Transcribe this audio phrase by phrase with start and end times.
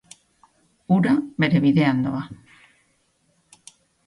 [0.95, 1.13] Ura
[1.43, 2.23] bere bidean doa.